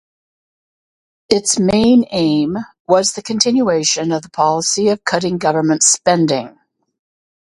Its 1.29 1.59
main 1.59 2.05
aim 2.09 2.57
was 2.87 3.13
the 3.13 3.21
continuation 3.21 4.11
of 4.11 4.23
the 4.23 4.31
policy 4.31 4.87
of 4.87 5.03
cutting 5.03 5.37
government 5.37 5.83
spending. 5.83 6.57